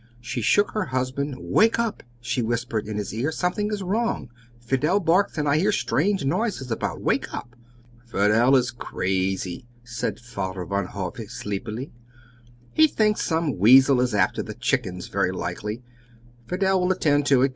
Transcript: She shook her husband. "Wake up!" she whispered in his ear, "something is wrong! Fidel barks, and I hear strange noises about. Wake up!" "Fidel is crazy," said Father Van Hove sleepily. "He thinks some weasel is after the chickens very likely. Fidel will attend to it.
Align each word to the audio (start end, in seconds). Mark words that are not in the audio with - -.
She 0.19 0.41
shook 0.41 0.71
her 0.71 0.85
husband. 0.85 1.35
"Wake 1.37 1.77
up!" 1.77 2.01
she 2.19 2.41
whispered 2.41 2.87
in 2.87 2.97
his 2.97 3.13
ear, 3.13 3.31
"something 3.31 3.69
is 3.71 3.83
wrong! 3.83 4.31
Fidel 4.59 4.99
barks, 4.99 5.37
and 5.37 5.47
I 5.47 5.57
hear 5.57 5.71
strange 5.71 6.25
noises 6.25 6.71
about. 6.71 7.01
Wake 7.03 7.31
up!" 7.31 7.55
"Fidel 8.07 8.55
is 8.55 8.71
crazy," 8.71 9.67
said 9.83 10.19
Father 10.19 10.65
Van 10.65 10.87
Hove 10.87 11.19
sleepily. 11.29 11.91
"He 12.73 12.87
thinks 12.87 13.21
some 13.21 13.59
weasel 13.59 14.01
is 14.01 14.15
after 14.15 14.41
the 14.41 14.55
chickens 14.55 15.07
very 15.07 15.31
likely. 15.31 15.83
Fidel 16.47 16.81
will 16.81 16.91
attend 16.91 17.27
to 17.27 17.43
it. 17.43 17.49